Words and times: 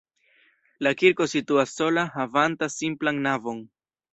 La 0.87 0.93
kirko 1.01 1.27
situas 1.35 1.75
sola 1.81 2.07
havanta 2.17 2.71
simplan 2.81 3.21
navon. 3.29 3.63